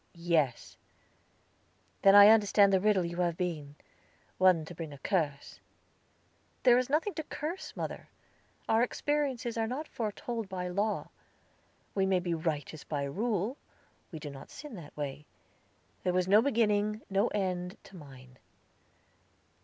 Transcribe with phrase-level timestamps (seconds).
[0.15, 0.77] "Yes."
[2.01, 3.75] "Then I understand the riddle you have been,
[4.39, 5.59] one to bring a curse."
[6.63, 8.09] "There is nothing to curse, mother;
[8.67, 11.09] our experiences are not foretold by law.
[11.93, 13.57] We may be righteous by rule,
[14.11, 15.27] we do not sin that way.
[16.01, 18.39] There was no beginning, no end, to mine."